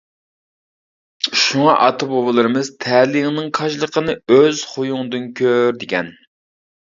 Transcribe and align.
شۇڭا، 1.41 1.73
ئاتا-بوۋىلىرىمىز: 1.87 2.71
«تەلىيىڭنىڭ 2.85 3.51
كاجلىقىنى 3.59 4.15
ئۆز 4.37 4.63
خۇيۇڭدىن 4.73 5.31
كۆر» 5.41 5.77
دېگەن. 5.85 6.11